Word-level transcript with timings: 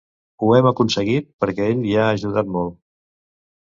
Ho 0.45 0.47
hem 0.59 0.69
aconseguit 0.69 1.29
perquè 1.45 1.71
ell 1.77 1.87
hi 1.93 1.97
ha 2.01 2.11
ajudat 2.19 2.53
molt. 2.59 2.79